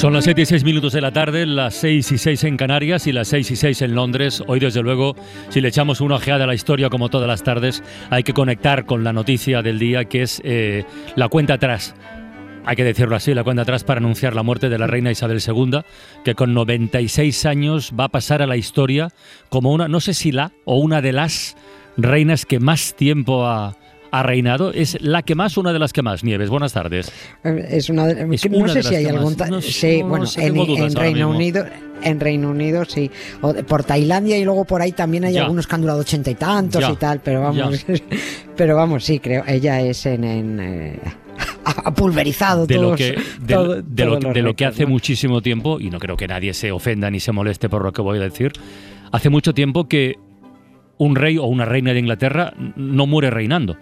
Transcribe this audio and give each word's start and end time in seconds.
Son 0.00 0.14
las 0.14 0.24
7 0.24 0.40
y 0.40 0.46
6 0.46 0.64
minutos 0.64 0.94
de 0.94 1.02
la 1.02 1.12
tarde, 1.12 1.44
las 1.44 1.74
6 1.74 2.12
y 2.12 2.16
6 2.16 2.44
en 2.44 2.56
Canarias 2.56 3.06
y 3.06 3.12
las 3.12 3.28
6 3.28 3.50
y 3.50 3.56
6 3.56 3.82
en 3.82 3.94
Londres. 3.94 4.42
Hoy, 4.46 4.58
desde 4.58 4.80
luego, 4.80 5.14
si 5.50 5.60
le 5.60 5.68
echamos 5.68 6.00
una 6.00 6.14
ojeada 6.14 6.44
a 6.44 6.46
la 6.46 6.54
historia 6.54 6.88
como 6.88 7.10
todas 7.10 7.28
las 7.28 7.42
tardes, 7.42 7.82
hay 8.08 8.22
que 8.22 8.32
conectar 8.32 8.86
con 8.86 9.04
la 9.04 9.12
noticia 9.12 9.60
del 9.60 9.78
día, 9.78 10.06
que 10.06 10.22
es 10.22 10.40
eh, 10.42 10.86
la 11.16 11.28
cuenta 11.28 11.52
atrás. 11.52 11.94
Hay 12.64 12.76
que 12.76 12.84
decirlo 12.84 13.14
así, 13.14 13.34
la 13.34 13.44
cuenta 13.44 13.60
atrás 13.60 13.84
para 13.84 13.98
anunciar 13.98 14.34
la 14.34 14.42
muerte 14.42 14.70
de 14.70 14.78
la 14.78 14.86
reina 14.86 15.10
Isabel 15.10 15.42
II, 15.46 15.82
que 16.24 16.34
con 16.34 16.54
96 16.54 17.44
años 17.44 17.92
va 17.92 18.04
a 18.04 18.08
pasar 18.08 18.40
a 18.40 18.46
la 18.46 18.56
historia 18.56 19.08
como 19.50 19.70
una, 19.70 19.86
no 19.86 20.00
sé 20.00 20.14
si 20.14 20.32
la 20.32 20.52
o 20.64 20.78
una 20.78 21.02
de 21.02 21.12
las 21.12 21.58
reinas 21.98 22.46
que 22.46 22.58
más 22.58 22.94
tiempo 22.94 23.46
ha, 23.46 23.76
ha 24.10 24.22
reinado. 24.22 24.72
Es 24.72 25.00
la 25.00 25.22
que 25.22 25.34
más, 25.34 25.56
una 25.56 25.72
de 25.72 25.78
las 25.78 25.92
que 25.92 26.02
más. 26.02 26.24
Nieves, 26.24 26.50
buenas 26.50 26.72
tardes. 26.72 27.12
Eh, 27.44 27.66
es 27.70 27.90
una 27.90 28.06
de, 28.06 28.26
no 28.26 28.68
sé 28.68 28.82
si 28.82 28.94
hay 28.94 29.06
algún. 29.06 29.36
sí, 29.62 30.02
bueno, 30.02 30.26
en, 30.36 30.94
Reino 30.94 31.30
Unido. 31.30 31.64
En 32.02 32.18
Reino 32.18 32.50
Unido 32.50 32.84
sí, 32.86 33.10
por 33.68 33.84
Tailandia 33.84 34.38
y 34.38 34.44
luego 34.44 34.64
por 34.64 34.80
ahí 34.80 34.92
también 34.92 35.24
hay 35.24 35.36
algunos 35.36 35.66
que 35.66 35.74
han 35.74 35.82
durado 35.82 36.00
ochenta 36.00 36.30
y 36.30 36.34
tantos 36.34 36.82
y 36.90 36.96
tal, 36.96 37.20
pero 37.20 37.42
vamos, 37.42 37.84
pero 38.56 38.74
vamos, 38.74 39.04
sí, 39.04 39.18
creo, 39.18 39.44
ella 39.46 39.82
es 39.82 40.06
en, 40.06 40.60
eh, 40.60 40.98
ha 41.64 41.92
pulverizado 41.92 42.66
de 42.66 42.76
lo 42.76 42.94
que, 42.96 43.18
de, 43.40 44.42
lo, 44.42 44.54
que 44.54 44.64
hace 44.64 44.86
muchísimo 44.86 45.42
tiempo, 45.42 45.78
y 45.78 45.90
no 45.90 45.98
creo 45.98 46.16
que 46.16 46.26
nadie 46.26 46.54
se 46.54 46.72
ofenda 46.72 47.10
ni 47.10 47.20
se 47.20 47.32
moleste 47.32 47.68
por 47.68 47.84
lo 47.84 47.92
que 47.92 48.00
voy 48.00 48.18
a 48.18 48.22
decir, 48.22 48.52
hace 49.12 49.28
mucho 49.28 49.52
tiempo 49.52 49.86
que 49.86 50.14
un 50.98 51.16
rey 51.16 51.38
o 51.38 51.44
una 51.44 51.64
reina 51.64 51.92
de 51.92 51.98
Inglaterra 51.98 52.52
no 52.76 53.06
muere 53.06 53.30
reinando. 53.30 53.76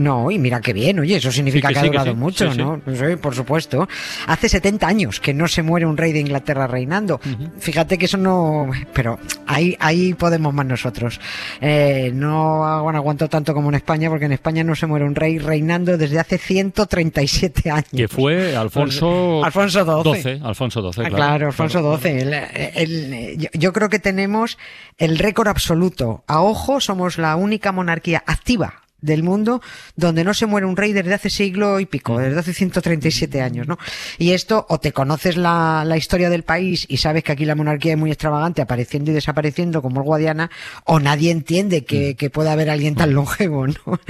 No, 0.00 0.30
y 0.30 0.38
mira 0.38 0.62
qué 0.62 0.72
bien, 0.72 0.98
oye, 0.98 1.16
eso 1.16 1.30
significa 1.30 1.68
que, 1.68 1.78
ha 1.78 1.82
durado 1.82 2.14
mucho, 2.14 2.54
¿no? 2.54 2.80
Sí, 2.86 3.16
por 3.20 3.34
supuesto. 3.34 3.86
Hace 4.26 4.48
70 4.48 4.86
años 4.86 5.20
que 5.20 5.34
no 5.34 5.46
se 5.46 5.62
muere 5.62 5.84
un 5.84 5.98
rey 5.98 6.14
de 6.14 6.20
Inglaterra 6.20 6.66
reinando. 6.66 7.20
Fíjate 7.58 7.98
que 7.98 8.06
eso 8.06 8.16
no... 8.16 8.70
Pero 8.94 9.18
ahí, 9.46 9.76
ahí 9.78 10.14
podemos 10.14 10.54
más 10.54 10.64
nosotros. 10.64 11.20
Eh, 11.60 12.12
no 12.14 12.64
aguanto 12.64 13.28
tanto 13.28 13.52
como 13.52 13.68
en 13.68 13.74
España, 13.74 14.08
porque 14.08 14.24
en 14.24 14.32
España 14.32 14.64
no 14.64 14.74
se 14.74 14.86
muere 14.86 15.04
un 15.04 15.14
rey 15.14 15.38
reinando 15.38 15.98
desde 15.98 16.18
hace 16.18 16.38
137 16.38 17.70
años. 17.70 17.90
Que 17.94 18.08
fue 18.08 18.56
Alfonso... 18.56 19.44
Alfonso 19.44 20.02
XII. 20.02 20.40
Alfonso 20.42 20.80
XII, 20.80 21.10
claro. 21.10 21.14
claro 21.14 21.46
Alfonso 21.48 21.98
XII. 21.98 23.50
yo 23.52 23.72
creo 23.74 23.90
que 23.90 23.98
tenemos 23.98 24.56
el 24.96 25.18
récord 25.18 25.48
absoluto. 25.48 26.24
A 26.26 26.40
ojo, 26.40 26.80
somos 26.80 27.18
la 27.18 27.36
única 27.36 27.70
monarquía 27.70 28.24
activa 28.26 28.80
del 29.00 29.22
mundo 29.22 29.62
donde 29.96 30.24
no 30.24 30.34
se 30.34 30.46
muere 30.46 30.66
un 30.66 30.76
rey 30.76 30.92
desde 30.92 31.14
hace 31.14 31.30
siglo 31.30 31.80
y 31.80 31.86
pico, 31.86 32.18
desde 32.18 32.38
hace 32.38 32.52
137 32.52 33.40
años, 33.40 33.66
¿no? 33.66 33.78
Y 34.18 34.32
esto, 34.32 34.66
o 34.68 34.78
te 34.80 34.92
conoces 34.92 35.36
la, 35.36 35.84
la 35.86 35.96
historia 35.96 36.30
del 36.30 36.42
país 36.42 36.86
y 36.88 36.98
sabes 36.98 37.24
que 37.24 37.32
aquí 37.32 37.44
la 37.44 37.54
monarquía 37.54 37.92
es 37.92 37.98
muy 37.98 38.10
extravagante, 38.10 38.62
apareciendo 38.62 39.10
y 39.10 39.14
desapareciendo 39.14 39.82
como 39.82 40.00
el 40.00 40.06
Guadiana, 40.06 40.50
o 40.84 41.00
nadie 41.00 41.30
entiende 41.30 41.84
que, 41.84 42.14
que 42.16 42.30
pueda 42.30 42.52
haber 42.52 42.70
alguien 42.70 42.94
tan 42.94 43.14
longevo, 43.14 43.66
¿no? 43.66 44.00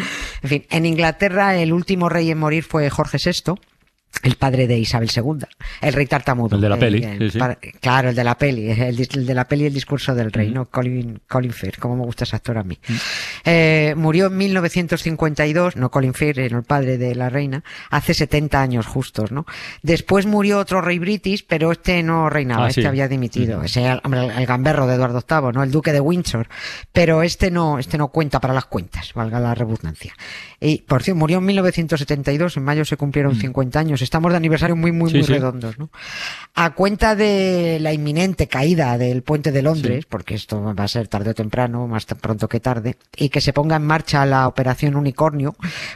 En 0.43 0.49
fin, 0.49 0.67
en 0.71 0.87
Inglaterra 0.87 1.57
el 1.57 1.73
último 1.73 2.09
rey 2.09 2.31
en 2.31 2.39
morir 2.39 2.65
fue 2.65 2.89
Jorge 2.91 3.19
VI, 3.19 3.55
el 4.23 4.37
padre 4.37 4.67
de 4.67 4.79
Isabel 4.79 5.11
II, 5.15 5.47
el 5.81 5.93
rey 5.95 6.07
tartamudo. 6.07 6.57
El 6.57 6.61
de 6.61 6.69
la 6.69 6.77
peli. 6.77 7.01
claro, 7.81 8.11
el 8.11 8.15
de 8.15 8.25
la 8.25 8.37
peli, 8.37 8.71
el, 8.71 9.27
de 9.27 9.35
la 9.35 9.49
peli 9.49 9.67
El 9.67 9.73
discurso 9.73 10.15
del 10.15 10.31
rey, 10.31 10.51
¿no? 10.51 10.67
Colin, 10.67 11.23
Colin 11.27 11.53
Firth, 11.53 11.79
como 11.79 11.97
me 11.97 12.05
gusta 12.05 12.25
ese 12.25 12.37
actor 12.37 12.59
a 12.59 12.63
mí. 12.63 12.79
Eh, 13.45 13.95
murió 13.97 14.27
en 14.27 14.37
1952, 14.37 15.77
no 15.77 15.91
Colin 15.91 16.15
Firth, 16.15 16.39
el 16.39 16.63
padre 16.63 16.99
de 16.99 17.15
la 17.15 17.29
reina, 17.29 17.65
hace 17.91 18.15
70 18.15 18.61
años 18.61 18.87
justos, 18.87 19.33
¿no? 19.33 19.47
Después 19.83 20.27
murió 20.27 20.59
otro 20.59 20.81
rey 20.81 20.99
british, 20.99 21.45
pero 21.47 21.73
este 21.73 22.03
no 22.03 22.29
reinaba, 22.29 22.67
ah, 22.67 22.69
este 22.69 22.87
había 22.87 23.09
dimitido. 23.09 23.63
Ese, 23.63 23.87
el, 23.87 24.01
el, 24.03 24.47
gamberro 24.47 24.87
de 24.87 24.95
Eduardo 24.95 25.25
VIII, 25.29 25.53
¿no? 25.53 25.63
El 25.63 25.71
duque 25.71 25.93
de 25.93 26.01
Windsor. 26.01 26.49
Pero 26.93 27.23
este 27.23 27.51
no, 27.51 27.79
este 27.79 27.99
no 27.99 28.09
cuenta 28.09 28.41
para 28.41 28.55
las 28.55 28.67
cuentas, 28.67 29.13
valga 29.15 29.41
la 29.41 29.55
redundancia. 29.55 30.15
Y, 30.61 30.79
por 30.79 31.03
cierto, 31.03 31.19
murió 31.19 31.39
en 31.39 31.45
1972, 31.47 32.57
en 32.57 32.65
mayo 32.65 32.85
se 32.85 32.97
cumplieron 32.97 33.37
50 33.37 33.79
años 33.79 34.01
Estamos 34.03 34.33
de 34.33 34.37
aniversario 34.37 34.77
muy, 34.77 34.93
muy, 34.93 35.13
muy 35.13 35.23
redondos, 35.23 35.79
¿no? 35.79 35.91
A 36.55 36.75
cuenta 36.75 37.15
de 37.15 37.79
la 37.81 37.93
inminente 37.93 38.49
caída 38.49 38.99
del 38.99 39.23
puente 39.23 39.53
de 39.53 39.63
Londres, 39.63 40.05
porque 40.07 40.35
esto 40.35 40.63
va 40.63 40.85
a 40.85 40.89
ser 40.89 41.09
tarde 41.09 41.31
o 41.31 41.35
temprano, 41.35 41.87
más 41.87 42.07
pronto 42.07 42.49
que 42.49 42.61
tarde, 42.61 42.97
y 43.17 43.30
que 43.31 43.41
se 43.41 43.53
ponga 43.53 43.77
en 43.77 43.87
marcha 43.87 44.25
la 44.27 44.47
operación 44.47 44.97
Unicornio, 44.97 45.55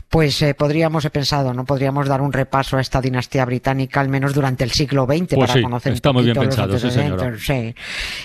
pues 0.09 0.41
eh, 0.43 0.55
podríamos, 0.55 1.05
he 1.05 1.11
pensado, 1.11 1.53
¿no? 1.53 1.65
Podríamos 1.65 2.09
dar 2.09 2.21
un 2.21 2.33
repaso 2.33 2.77
a 2.77 2.81
esta 2.81 3.01
dinastía 3.01 3.45
británica, 3.45 4.01
al 4.01 4.09
menos 4.09 4.35
durante 4.35 4.65
el 4.65 4.71
siglo 4.71 5.07
XX, 5.07 5.35
pues 5.35 5.51
para 5.51 5.63
conocer 5.63 5.93
está 5.93 6.13
muy 6.13 6.25
bien 6.25 6.37
pensado, 6.37 6.79
sí, 6.79 7.75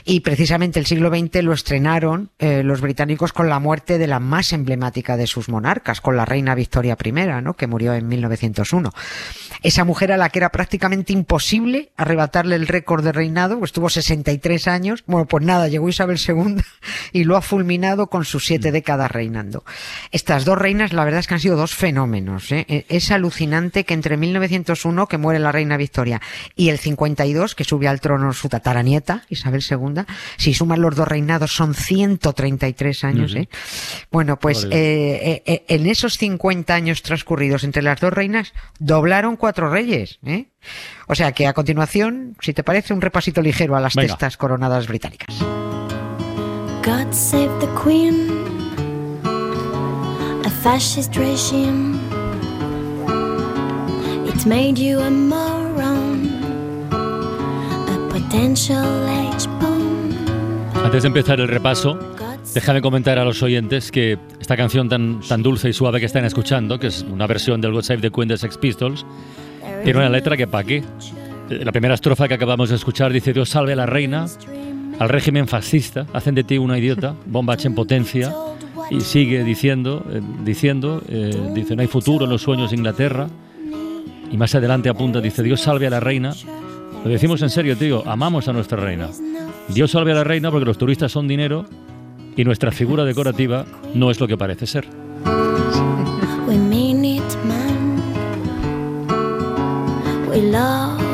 Y 0.06 0.20
precisamente 0.22 0.80
el 0.80 0.86
siglo 0.86 1.10
XX 1.10 1.44
lo 1.44 1.54
estrenaron 1.54 2.30
eh, 2.40 2.64
los 2.64 2.82
británicos 2.82 3.34
con 3.34 3.50
la 3.50 3.60
muerte 3.60 3.98
de 3.98 4.08
la 4.08 4.20
más 4.20 4.54
emblemática 4.54 5.18
de 5.18 5.28
sus 5.28 5.50
monarcas, 5.50 6.02
con 6.02 6.16
la 6.16 6.26
reina 6.26 6.56
Victoria 6.56 6.98
I, 7.04 7.12
¿no? 7.42 7.56
Que 7.56 7.68
murió 7.68 7.94
en 7.94 8.08
1901 8.08 8.92
esa 9.62 9.84
mujer 9.84 10.12
a 10.12 10.18
la 10.18 10.30
que 10.30 10.40
era 10.40 10.50
prácticamente 10.50 11.14
imposible 11.14 11.92
arrebatarle 11.98 12.56
el 12.56 12.68
récord 12.68 13.04
de 13.04 13.12
reinado, 13.12 13.60
pues 13.60 13.70
estuvo 13.70 13.90
63 13.90 14.68
años, 14.68 15.04
bueno, 15.06 15.28
pues 15.28 15.44
nada, 15.44 15.68
llegó 15.68 15.90
Isabel 15.90 16.18
II 16.26 16.58
y 17.12 17.24
lo 17.26 17.36
ha 17.36 17.42
fulminado 17.42 18.08
con 18.08 18.26
sus 18.26 18.46
siete 18.46 18.70
mm. 18.70 18.74
Décadas 19.00 19.12
reinando. 19.12 19.64
Estas 20.12 20.46
dos 20.46 20.58
reinas, 20.58 20.94
la 20.94 21.04
verdad 21.06 21.22
es 21.22 21.28
que 21.28 21.34
han 21.36 21.40
sido 21.40 21.56
dos 21.56 21.74
fenómenos. 21.76 22.52
¿eh? 22.52 22.66
E, 22.68 22.86
es 22.90 23.12
alucinante 23.12 23.84
que 23.84 23.94
entre 23.94 24.18
1901, 24.18 25.08
que 25.08 25.18
muere 25.18 25.40
la 25.40 25.52
reina 25.52 25.78
Victoria, 25.78 26.22
y 26.56 26.70
el 26.70 26.78
52, 26.78 27.56
que 27.56 27.64
sube 27.64 27.88
al 27.88 28.02
trono 28.02 28.34
su 28.34 28.50
tataranieta, 28.50 29.24
Isabel 29.30 29.64
II, 29.68 30.04
si 30.38 30.54
suman 30.54 30.82
los 30.82 30.96
dos 30.96 31.08
reinados 31.08 31.52
son 31.54 31.74
133 31.74 33.04
años. 33.04 33.36
¿eh? 33.36 33.50
Bueno, 34.12 34.38
pues 34.40 34.68
eh, 34.70 35.44
eh, 35.46 35.66
en 35.68 35.88
esos 35.88 36.18
50 36.18 36.74
años 36.74 37.02
transcurridos 37.02 37.64
entre 37.64 37.82
las 37.82 38.00
dos 38.00 38.12
reinas, 38.12 38.54
doblaron 38.80 39.38
cuatro 39.38 39.70
reyes. 39.70 40.20
¿eh? 40.26 40.48
O 41.08 41.16
sea 41.16 41.32
que 41.32 41.48
a 41.48 41.54
continuación, 41.54 42.36
si 42.42 42.54
te 42.54 42.64
parece, 42.64 42.94
un 42.94 43.02
repasito 43.02 43.42
ligero 43.42 43.76
a 43.76 43.82
las 43.82 43.96
Venga. 43.96 44.14
testas 44.14 44.38
coronadas 44.38 44.88
británicas. 44.88 45.44
God 46.84 47.14
save 47.14 47.52
the 47.60 47.68
Queen, 47.84 48.39
fascist 50.62 51.16
regime. 51.16 51.98
It 54.28 54.46
made 54.46 54.78
you 54.78 55.00
a 55.00 55.10
moron, 55.10 56.28
a 56.92 58.10
potential 58.12 58.86
H-bomb. 59.08 60.14
Antes 60.84 61.04
de 61.04 61.08
empezar 61.08 61.40
el 61.40 61.48
repaso, 61.48 61.98
déjame 62.54 62.82
comentar 62.82 63.18
a 63.20 63.24
los 63.24 63.42
oyentes 63.42 63.92
que 63.92 64.18
esta 64.42 64.58
canción 64.58 64.90
tan, 64.90 65.22
tan 65.22 65.42
dulce 65.42 65.70
y 65.70 65.74
suave 65.74 66.00
que 66.00 66.06
están 66.06 66.26
escuchando, 66.26 66.78
que 66.78 66.88
es 66.88 67.04
una 67.04 67.26
versión 67.26 67.62
del 67.62 67.72
God 67.72 67.84
Save 67.84 68.02
the 68.02 68.12
Queen 68.12 68.28
de 68.28 68.38
Sex 68.38 68.58
Pistols, 68.58 69.06
tiene 69.84 70.00
una 70.00 70.10
letra 70.10 70.36
que 70.36 70.48
pa' 70.48 70.64
qué. 70.64 70.84
La 71.50 71.72
primera 71.72 71.94
estrofa 71.94 72.28
que 72.28 72.34
acabamos 72.34 72.70
de 72.70 72.76
escuchar 72.76 73.14
dice 73.14 73.32
Dios 73.32 73.50
salve 73.50 73.74
a 73.74 73.78
la 73.78 73.86
reina, 73.86 74.26
al 75.00 75.10
régimen 75.10 75.48
fascista, 75.48 76.06
hacen 76.12 76.36
de 76.36 76.44
ti 76.44 76.58
una 76.58 76.78
idiota, 76.78 77.16
bomba 77.26 77.56
en 77.64 77.74
potencia, 77.74 78.34
y 78.90 79.02
sigue 79.02 79.44
diciendo, 79.44 80.06
eh, 80.10 80.22
diciendo, 80.44 81.02
eh, 81.08 81.52
dice 81.54 81.76
no 81.76 81.82
hay 81.82 81.88
futuro 81.88 82.26
en 82.26 82.32
los 82.32 82.42
sueños 82.42 82.72
de 82.72 82.78
Inglaterra, 82.78 83.28
y 84.32 84.38
más 84.38 84.54
adelante 84.56 84.90
apunta, 84.90 85.22
dice 85.22 85.44
Dios 85.44 85.62
salve 85.62 85.88
a 85.88 85.90
la 85.90 86.00
reina, 86.00 86.34
lo 87.04 87.10
decimos 87.10 87.42
en 87.42 87.50
serio, 87.50 87.78
tío, 87.78 88.04
amamos 88.08 88.48
a 88.48 88.54
nuestra 88.54 88.78
reina. 88.78 89.10
Dios 89.70 89.92
salve 89.92 90.12
a 90.12 90.16
la 90.16 90.24
reina 90.24 90.52
porque 90.52 90.66
los 90.66 90.78
turistas 90.78 91.12
son 91.12 91.28
dinero 91.28 91.66
y 92.36 92.44
nuestra 92.44 92.72
figura 92.72 93.06
decorativa 93.06 93.66
no 93.94 94.12
es 94.12 94.20
lo 94.20 94.28
que 94.28 94.38
parece 94.38 94.68
ser. 94.68 94.88
we 100.30 100.42
love 100.42 101.09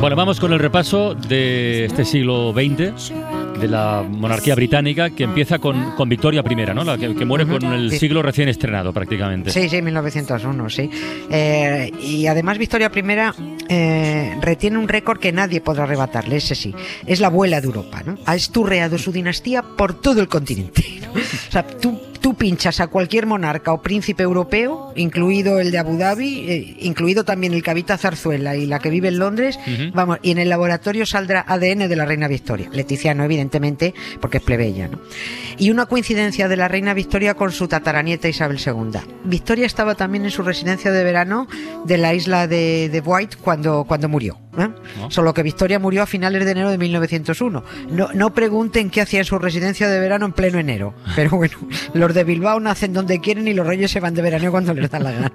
Bueno, 0.00 0.16
vamos 0.16 0.38
con 0.38 0.52
el 0.52 0.58
repaso 0.58 1.14
de 1.14 1.86
este 1.86 2.04
siglo 2.04 2.52
XX, 2.52 3.10
de 3.58 3.68
la 3.68 4.04
monarquía 4.06 4.54
británica, 4.54 5.10
que 5.10 5.24
empieza 5.24 5.58
con, 5.58 5.92
con 5.92 6.08
Victoria 6.08 6.42
I, 6.48 6.54
¿no? 6.74 6.84
La 6.84 6.98
que, 6.98 7.14
que 7.14 7.24
muere 7.24 7.46
con 7.46 7.64
el 7.72 7.90
siglo 7.90 8.22
recién 8.22 8.48
estrenado, 8.48 8.92
prácticamente. 8.92 9.50
Sí, 9.50 9.68
sí, 9.68 9.80
1901, 9.80 10.70
sí. 10.70 10.90
Eh, 11.30 11.90
y 12.02 12.26
además 12.26 12.58
Victoria 12.58 12.90
I 12.94 13.02
eh, 13.68 14.36
retiene 14.40 14.76
un 14.76 14.88
récord 14.88 15.18
que 15.18 15.32
nadie 15.32 15.60
podrá 15.60 15.84
arrebatarle, 15.84 16.36
ese 16.36 16.54
sí. 16.54 16.74
Es 17.06 17.20
la 17.20 17.28
abuela 17.28 17.60
de 17.60 17.66
Europa, 17.66 18.02
¿no? 18.04 18.18
Ha 18.26 18.36
esturreado 18.36 18.98
su 18.98 19.10
dinastía 19.10 19.62
por 19.62 19.94
todo 19.94 20.20
el 20.20 20.28
continente. 20.28 21.00
¿no? 21.02 21.14
O 21.48 21.52
sea, 21.54 21.64
tú 21.64 21.98
tú 22.24 22.32
pinchas 22.32 22.80
a 22.80 22.86
cualquier 22.86 23.26
monarca 23.26 23.70
o 23.74 23.82
príncipe 23.82 24.22
europeo, 24.22 24.94
incluido 24.96 25.60
el 25.60 25.70
de 25.70 25.76
Abu 25.76 25.98
Dhabi, 25.98 26.50
eh, 26.50 26.76
incluido 26.80 27.22
también 27.26 27.52
el 27.52 27.62
que 27.62 27.70
habita 27.70 27.98
Zarzuela 27.98 28.56
y 28.56 28.64
la 28.64 28.78
que 28.78 28.88
vive 28.88 29.08
en 29.08 29.18
Londres, 29.18 29.58
vamos, 29.92 30.20
y 30.22 30.30
en 30.30 30.38
el 30.38 30.48
laboratorio 30.48 31.04
saldrá 31.04 31.44
ADN 31.46 31.86
de 31.86 31.96
la 31.96 32.06
reina 32.06 32.26
Victoria. 32.26 32.70
Leticia 32.72 33.12
no, 33.12 33.24
evidentemente, 33.24 33.92
porque 34.22 34.38
es 34.38 34.42
plebeya, 34.42 34.88
¿no? 34.88 35.00
Y 35.58 35.70
una 35.70 35.84
coincidencia 35.84 36.48
de 36.48 36.56
la 36.56 36.66
reina 36.66 36.94
Victoria 36.94 37.34
con 37.34 37.52
su 37.52 37.68
tataranieta 37.68 38.26
Isabel 38.26 38.58
II. 38.58 39.00
Victoria 39.24 39.66
estaba 39.66 39.94
también 39.94 40.24
en 40.24 40.30
su 40.30 40.42
residencia 40.42 40.92
de 40.92 41.04
verano 41.04 41.46
de 41.84 41.98
la 41.98 42.14
isla 42.14 42.46
de, 42.46 42.88
de 42.88 43.00
White 43.00 43.36
cuando, 43.42 43.84
cuando 43.86 44.08
murió. 44.08 44.38
¿Eh? 44.58 44.68
Solo 45.08 45.34
que 45.34 45.42
Victoria 45.42 45.78
murió 45.78 46.02
a 46.02 46.06
finales 46.06 46.44
de 46.44 46.50
enero 46.50 46.70
de 46.70 46.78
1901. 46.78 47.64
No, 47.90 48.08
no 48.14 48.34
pregunten 48.34 48.90
qué 48.90 49.00
hacía 49.00 49.20
en 49.20 49.24
su 49.24 49.38
residencia 49.38 49.88
de 49.88 50.00
verano 50.00 50.26
en 50.26 50.32
pleno 50.32 50.58
enero. 50.58 50.94
Pero 51.16 51.30
bueno, 51.30 51.56
los 51.94 52.14
de 52.14 52.24
Bilbao 52.24 52.60
nacen 52.60 52.92
donde 52.92 53.20
quieren 53.20 53.48
y 53.48 53.54
los 53.54 53.66
reyes 53.66 53.90
se 53.90 54.00
van 54.00 54.14
de 54.14 54.22
verano 54.22 54.50
cuando 54.50 54.74
les 54.74 54.90
da 54.90 54.98
la 54.98 55.12
gana. 55.12 55.32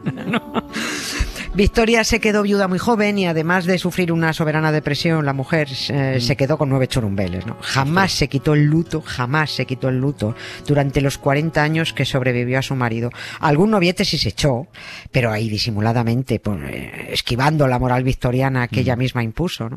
Victoria 1.59 2.05
se 2.05 2.21
quedó 2.21 2.43
viuda 2.43 2.69
muy 2.69 2.79
joven 2.79 3.19
y 3.19 3.27
además 3.27 3.65
de 3.65 3.77
sufrir 3.77 4.13
una 4.13 4.31
soberana 4.31 4.71
depresión, 4.71 5.25
la 5.25 5.33
mujer 5.33 5.67
eh, 5.89 6.15
mm. 6.15 6.21
se 6.21 6.37
quedó 6.37 6.57
con 6.57 6.69
nueve 6.69 6.87
churumbeles. 6.87 7.45
¿no? 7.45 7.57
Jamás 7.59 8.13
se 8.13 8.29
quitó 8.29 8.53
el 8.53 8.63
luto, 8.63 9.01
jamás 9.01 9.51
se 9.51 9.65
quitó 9.65 9.89
el 9.89 9.99
luto 9.99 10.35
durante 10.65 11.01
los 11.01 11.17
40 11.17 11.61
años 11.61 11.91
que 11.91 12.05
sobrevivió 12.05 12.59
a 12.59 12.61
su 12.61 12.75
marido. 12.75 13.09
Algún 13.41 13.71
noviete 13.71 14.05
sí 14.05 14.17
se 14.17 14.29
echó, 14.29 14.67
pero 15.11 15.33
ahí 15.33 15.49
disimuladamente, 15.49 16.39
pues, 16.39 16.59
eh, 16.63 17.09
esquivando 17.09 17.67
la 17.67 17.77
moral 17.77 18.05
victoriana 18.05 18.69
que 18.69 18.79
ella 18.79 18.95
mm. 18.95 18.99
misma 18.99 19.23
impuso. 19.23 19.69
¿no? 19.69 19.75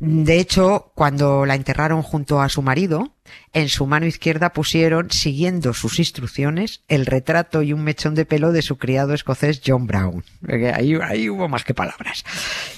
De 0.00 0.40
hecho, 0.40 0.90
cuando 0.96 1.46
la 1.46 1.54
enterraron 1.54 2.02
junto 2.02 2.42
a 2.42 2.48
su 2.48 2.62
marido, 2.62 3.12
en 3.52 3.68
su 3.68 3.86
mano 3.86 4.06
izquierda 4.06 4.52
pusieron, 4.52 5.10
siguiendo 5.10 5.74
sus 5.74 5.98
instrucciones, 5.98 6.82
el 6.88 7.06
retrato 7.06 7.62
y 7.62 7.72
un 7.72 7.84
mechón 7.84 8.14
de 8.14 8.24
pelo 8.24 8.52
de 8.52 8.62
su 8.62 8.78
criado 8.78 9.14
escocés 9.14 9.60
John 9.64 9.86
Brown. 9.86 10.24
Ahí, 10.48 10.96
ahí 11.02 11.28
hubo 11.28 11.48
más 11.48 11.64
que 11.64 11.74
palabras. 11.74 12.24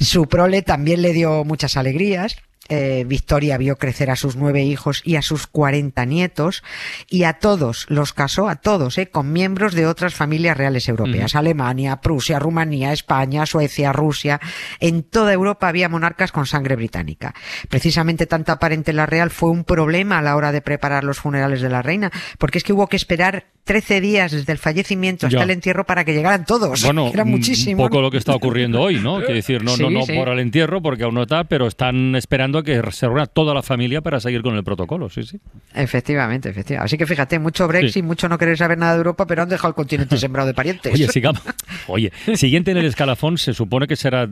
Su 0.00 0.26
prole 0.26 0.62
también 0.62 1.02
le 1.02 1.12
dio 1.12 1.44
muchas 1.44 1.76
alegrías 1.76 2.36
eh, 2.69 3.05
Victoria 3.06 3.58
vio 3.58 3.76
crecer 3.76 4.11
a 4.11 4.16
sus 4.16 4.37
nueve 4.37 4.62
hijos 4.62 5.02
y 5.05 5.16
a 5.16 5.22
sus 5.22 5.46
cuarenta 5.46 6.05
nietos 6.06 6.62
y 7.08 7.25
a 7.25 7.34
todos 7.34 7.87
los 7.88 8.12
casó, 8.12 8.49
a 8.49 8.56
todos, 8.56 8.96
eh, 8.99 9.08
con 9.08 9.32
miembros 9.32 9.75
de 9.75 9.87
otras 9.87 10.14
familias 10.14 10.56
reales 10.56 10.88
europeas, 10.88 11.34
Alemania, 11.34 12.00
Prusia, 12.00 12.38
Rumanía, 12.38 12.93
España, 12.93 13.46
Suecia, 13.46 13.93
Rusia. 13.93 14.40
En 14.81 15.02
toda 15.02 15.32
Europa 15.32 15.69
había 15.69 15.88
monarcas 15.88 16.32
con 16.32 16.46
sangre 16.46 16.76
británica. 16.76 17.34
Precisamente 17.69 18.26
tanta 18.26 18.58
parentela 18.58 19.06
real 19.06 19.31
fue 19.31 19.50
un 19.50 19.64
problema 19.64 20.19
a 20.19 20.22
la 20.22 20.37
hora 20.37 20.52
de 20.52 20.62
preparar 20.62 21.05
los 21.05 21.19
funerales 21.19 21.61
de 21.61 21.69
la 21.69 21.82
reina, 21.82 22.11
porque 22.38 22.58
es 22.58 22.64
que 22.64 22.72
hubo 22.72 22.87
que 22.87 22.96
esperar 22.96 23.46
13 23.64 24.00
días 24.00 24.32
desde 24.32 24.52
el 24.52 24.58
fallecimiento 24.58 25.26
hasta 25.26 25.43
el 25.43 25.50
entierro 25.50 25.84
para 25.84 26.05
que 26.05 26.12
llegaran 26.12 26.44
todos. 26.44 26.84
Bueno, 26.84 27.11
Era 27.12 27.25
muchísimo. 27.25 27.82
un 27.82 27.88
poco 27.88 28.02
lo 28.02 28.11
que 28.11 28.19
está 28.19 28.34
ocurriendo 28.34 28.81
hoy, 28.81 29.00
¿no? 29.00 29.16
Quiere 29.19 29.34
decir, 29.34 29.64
no, 29.64 29.76
no, 29.76 29.90
no 29.90 30.00
por 30.06 30.28
el 30.28 30.38
entierro, 30.38 30.82
porque 30.82 31.05
aún 31.05 31.14
no 31.14 31.22
está, 31.22 31.44
pero 31.44 31.66
están 31.66 32.14
esperando 32.14 32.53
a 32.58 32.62
que 32.62 32.80
se 32.92 33.06
reúna 33.06 33.26
toda 33.26 33.54
la 33.54 33.62
familia 33.62 34.00
para 34.00 34.20
seguir 34.20 34.42
con 34.42 34.54
el 34.56 34.64
protocolo, 34.64 35.08
sí, 35.08 35.22
sí. 35.22 35.40
Efectivamente, 35.74 36.50
efectivamente. 36.50 36.84
Así 36.84 36.98
que 36.98 37.06
fíjate, 37.06 37.38
mucho 37.38 37.66
Brexit, 37.68 38.04
mucho 38.04 38.28
no 38.28 38.38
querer 38.38 38.56
saber 38.56 38.78
nada 38.78 38.92
de 38.92 38.98
Europa, 38.98 39.26
pero 39.26 39.42
han 39.42 39.48
dejado 39.48 39.68
el 39.68 39.74
continente 39.74 40.16
sembrado 40.18 40.46
de 40.46 40.54
parientes. 40.54 40.92
Oye, 40.92 41.08
sigamos. 41.08 41.42
Oye, 41.86 42.12
siguiente 42.34 42.70
en 42.70 42.78
el 42.78 42.86
escalafón 42.86 43.38
se 43.38 43.54
supone 43.54 43.86
que 43.86 43.96
será 43.96 44.28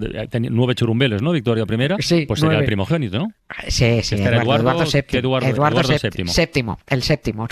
nueve 0.51 0.75
churumbeles, 0.75 1.23
¿no? 1.23 1.33
Victoria 1.33 1.65
I. 1.69 2.03
Sí, 2.03 2.25
pues 2.27 2.41
será 2.41 2.59
el 2.59 2.65
primogénito, 2.65 3.19
¿no? 3.19 3.33
Sí, 3.69 4.03
sí. 4.03 4.17
Eduardo, 4.17 4.71
Eduardo, 4.71 4.85
VII. 4.85 5.19
Eduardo, 5.19 5.49
Eduardo, 5.49 5.81
VII. 5.83 6.23
El 6.89 7.03
séptimo. 7.03 7.49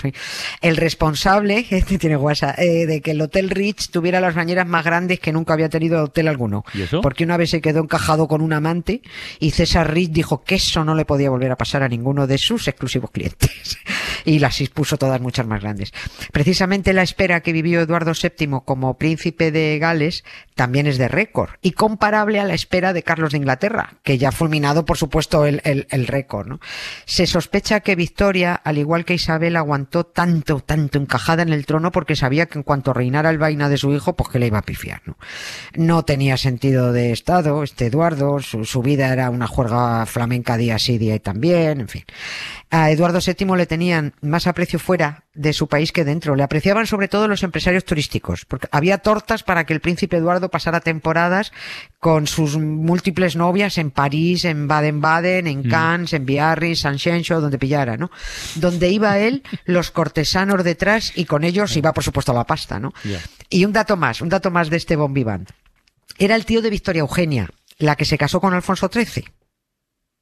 El 0.61 0.77
responsable 0.77 1.65
este 1.69 1.97
tiene 1.97 2.15
guasa, 2.15 2.55
eh, 2.57 2.85
de 2.85 3.01
que 3.01 3.11
el 3.11 3.21
Hotel 3.21 3.49
Rich 3.49 3.91
tuviera 3.91 4.19
las 4.19 4.35
bañeras 4.35 4.67
más 4.67 4.83
grandes 4.83 5.19
que 5.19 5.31
nunca 5.31 5.53
había 5.53 5.69
tenido 5.69 6.03
hotel 6.03 6.27
alguno. 6.27 6.63
¿Y 6.73 6.83
eso? 6.83 7.01
Porque 7.01 7.23
una 7.23 7.37
vez 7.37 7.49
se 7.49 7.61
quedó 7.61 7.81
encajado 7.81 8.27
con 8.27 8.41
un 8.41 8.53
amante 8.53 9.01
y 9.39 9.51
César 9.51 9.93
Rich 9.93 10.11
dijo 10.11 10.43
que 10.43 10.59
eso 10.67 10.83
no 10.83 10.95
le 10.95 11.05
podía 11.05 11.29
volver 11.29 11.51
a 11.51 11.57
pasar 11.57 11.83
a 11.83 11.89
ninguno 11.89 12.27
de 12.27 12.37
sus 12.37 12.67
exclusivos 12.67 13.11
clientes. 13.11 13.77
y 14.25 14.39
las 14.39 14.61
puso 14.69 14.97
todas 14.97 15.21
muchas 15.21 15.47
más 15.47 15.61
grandes. 15.61 15.91
Precisamente 16.31 16.93
la 16.93 17.03
espera 17.03 17.41
que 17.41 17.53
vivió 17.53 17.81
Eduardo 17.81 18.13
VII 18.13 18.61
como 18.65 18.97
príncipe 18.97 19.51
de 19.51 19.79
Gales 19.79 20.23
también 20.61 20.85
es 20.85 20.99
de 20.99 21.07
récord 21.07 21.49
y 21.63 21.71
comparable 21.71 22.39
a 22.39 22.45
la 22.45 22.53
espera 22.53 22.93
de 22.93 23.01
Carlos 23.01 23.31
de 23.31 23.39
Inglaterra, 23.39 23.95
que 24.03 24.19
ya 24.19 24.29
ha 24.29 24.31
fulminado, 24.31 24.85
por 24.85 24.95
supuesto, 24.95 25.47
el, 25.47 26.05
récord. 26.05 26.47
¿no? 26.47 26.59
Se 27.05 27.25
sospecha 27.25 27.79
que 27.79 27.95
Victoria, 27.95 28.53
al 28.53 28.77
igual 28.77 29.03
que 29.03 29.15
Isabel, 29.15 29.55
aguantó 29.55 30.03
tanto, 30.03 30.59
tanto 30.59 30.99
encajada 30.99 31.41
en 31.41 31.51
el 31.51 31.65
trono 31.65 31.91
porque 31.91 32.15
sabía 32.15 32.45
que 32.45 32.59
en 32.59 32.63
cuanto 32.63 32.93
reinara 32.93 33.31
el 33.31 33.39
vaina 33.39 33.69
de 33.69 33.77
su 33.77 33.91
hijo, 33.91 34.15
pues 34.15 34.29
que 34.29 34.37
le 34.37 34.45
iba 34.45 34.59
a 34.59 34.61
pifiar. 34.61 35.01
No, 35.07 35.17
no 35.73 36.05
tenía 36.05 36.37
sentido 36.37 36.93
de 36.93 37.11
Estado, 37.11 37.63
este 37.63 37.87
Eduardo, 37.87 38.39
su, 38.39 38.63
su 38.63 38.83
vida 38.83 39.11
era 39.11 39.31
una 39.31 39.47
juerga 39.47 40.05
flamenca 40.05 40.57
día 40.57 40.77
sí, 40.77 40.99
día 40.99 41.15
y 41.15 41.19
también, 41.19 41.81
en 41.81 41.87
fin. 41.87 42.03
A 42.69 42.91
Eduardo 42.91 43.17
VII 43.25 43.57
le 43.57 43.65
tenían 43.65 44.13
más 44.21 44.45
aprecio 44.45 44.77
fuera 44.77 45.23
de 45.33 45.53
su 45.53 45.67
país 45.67 45.91
que 45.91 46.05
dentro. 46.05 46.35
Le 46.35 46.43
apreciaban 46.43 46.87
sobre 46.87 47.07
todo 47.07 47.27
los 47.27 47.43
empresarios 47.43 47.85
turísticos, 47.85 48.45
porque 48.45 48.67
había 48.71 48.99
tortas 48.99 49.43
para 49.43 49.65
que 49.65 49.73
el 49.73 49.81
príncipe 49.81 50.17
Eduardo 50.17 50.50
pasara 50.51 50.81
temporadas 50.81 51.51
con 51.99 52.27
sus 52.27 52.57
múltiples 52.57 53.35
novias 53.35 53.77
en 53.77 53.89
París, 53.89 54.45
en 54.45 54.67
Baden-Baden, 54.67 55.47
en 55.47 55.59
mm. 55.59 55.69
Cannes, 55.69 56.13
en 56.13 56.25
Biarritz, 56.25 56.81
San 56.81 56.99
Xenxo, 56.99 57.41
donde 57.41 57.57
pillara, 57.57 57.97
¿no? 57.97 58.11
Donde 58.55 58.89
iba 58.89 59.17
él, 59.17 59.43
los 59.65 59.91
cortesanos 59.91 60.63
detrás 60.63 61.13
y 61.15 61.25
con 61.25 61.43
ellos 61.43 61.75
iba, 61.77 61.93
por 61.93 62.03
supuesto, 62.03 62.33
la 62.33 62.45
pasta, 62.45 62.79
¿no? 62.79 62.93
Y 63.49 63.65
un 63.65 63.73
dato 63.73 63.97
más, 63.97 64.21
un 64.21 64.29
dato 64.29 64.51
más 64.51 64.69
de 64.69 64.77
este 64.77 64.95
Bon 64.95 65.13
Vivant. 65.13 65.49
Era 66.17 66.35
el 66.35 66.45
tío 66.45 66.61
de 66.61 66.69
Victoria 66.69 66.99
Eugenia, 66.99 67.49
la 67.77 67.95
que 67.95 68.05
se 68.05 68.17
casó 68.17 68.39
con 68.39 68.53
Alfonso 68.53 68.89
XIII. 68.93 69.25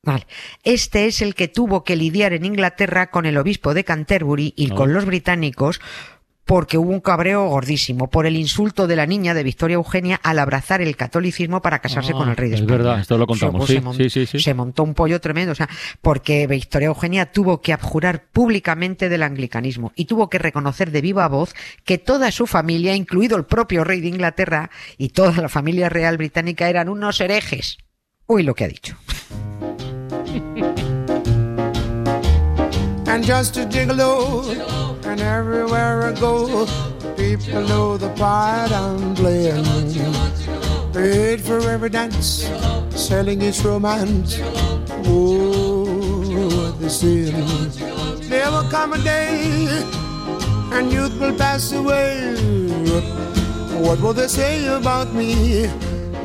Vale. 0.02 0.28
Este 0.64 1.08
es 1.08 1.22
el 1.22 1.36
que 1.36 1.50
tuvo 1.50 1.84
que 1.84 1.96
lidiar 1.96 2.34
en 2.34 2.46
Inglaterra 2.46 3.12
con 3.12 3.26
el 3.26 3.38
obispo 3.38 3.74
de 3.74 3.84
Canterbury 3.84 4.54
y 4.56 4.70
con 4.70 4.94
los 4.94 5.06
británicos 5.06 5.82
porque 6.50 6.80
hubo 6.80 6.90
un 6.90 7.00
cabreo 7.00 7.48
gordísimo 7.48 8.10
por 8.10 8.26
el 8.26 8.36
insulto 8.36 8.88
de 8.88 8.96
la 8.96 9.06
niña 9.06 9.36
de 9.36 9.44
Victoria 9.44 9.76
Eugenia 9.76 10.20
al 10.24 10.40
abrazar 10.40 10.82
el 10.82 10.96
catolicismo 10.96 11.62
para 11.62 11.78
casarse 11.78 12.12
con 12.12 12.28
el 12.28 12.36
rey 12.36 12.50
de 12.50 12.56
España. 12.56 12.74
Es 12.74 12.78
verdad, 12.80 13.00
esto 13.02 13.20
lo 13.20 13.28
contamos. 13.28 13.68
Sí, 13.68 13.76
se, 13.76 13.82
montó, 13.82 14.10
sí, 14.10 14.26
sí, 14.26 14.40
se, 14.40 14.54
montó, 14.56 14.82
un 14.82 14.96
pollo 14.96 15.22
tremendo, 15.22 15.52
o 15.52 15.56
sea, 15.56 15.70
porque 16.02 16.48
Victoria 16.48 16.88
Eugenia 16.88 17.32
tuvo 17.32 17.62
que 17.62 17.72
abjurar 17.72 18.24
públicamente 18.32 19.10
del 19.10 19.22
anglicanismo 19.22 19.92
y 19.96 20.06
tuvo 20.06 20.28
que 20.28 20.40
reconocer 20.40 20.90
de 20.90 21.02
viva 21.02 21.28
voz 21.28 21.54
que 21.86 22.00
toda 22.00 22.32
su 22.32 22.48
familia, 22.48 22.96
incluido 22.96 23.38
el 23.38 23.46
propio 23.46 23.84
rey 23.84 24.02
de 24.02 24.08
Inglaterra 24.08 24.72
y 24.98 25.10
toda 25.10 25.40
la 25.44 25.50
familia 25.50 25.88
real 25.88 26.18
británica, 26.18 26.68
eran 26.68 26.90
unos 26.90 27.22
herejes. 27.22 27.78
Uy, 28.26 28.42
lo 28.42 28.56
que 28.56 28.64
ha 28.64 28.68
dicho. 28.70 28.98
and 33.10 33.26
just 33.26 33.58
a 33.58 33.66
gigolo, 33.66 34.79
and 35.20 35.28
everywhere 35.28 36.04
I 36.04 36.14
go, 36.14 36.66
people 37.16 37.62
know 37.68 37.98
the 37.98 38.10
part 38.10 38.72
I'm 38.72 39.16
playing. 39.16 39.66
Paid 40.94 41.42
for 41.42 41.60
every 41.60 41.90
dance, 41.90 42.50
selling 42.96 43.42
its 43.42 43.64
romance. 43.64 44.40
Oh, 45.06 46.72
they. 46.80 47.32
There 48.30 48.52
will 48.52 48.70
come 48.70 48.94
a 48.94 48.98
day, 49.00 49.68
and 50.72 50.92
youth 50.92 51.20
will 51.20 51.36
pass 51.36 51.72
away. 51.74 52.36
What 53.82 54.00
will 54.02 54.14
they 54.14 54.28
say 54.28 54.68
about 54.68 55.14
me? 55.14 55.68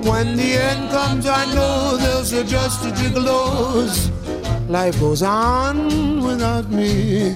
When 0.02 0.36
the 0.36 0.54
end 0.70 0.90
comes, 0.90 1.26
I 1.26 1.46
know 1.54 1.96
they'll 1.96 2.24
suggest 2.24 2.84
a 2.84 2.90
gigolos. 2.90 4.10
Life 4.68 5.00
goes 5.00 5.22
on 5.22 6.22
without 6.22 6.70
me. 6.70 7.34